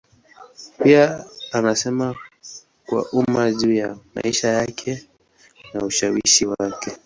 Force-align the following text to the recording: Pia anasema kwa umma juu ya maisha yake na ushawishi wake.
Pia 0.83 1.25
anasema 1.51 2.15
kwa 2.85 3.09
umma 3.11 3.51
juu 3.51 3.73
ya 3.73 3.97
maisha 4.15 4.47
yake 4.47 5.07
na 5.73 5.81
ushawishi 5.81 6.45
wake. 6.45 6.91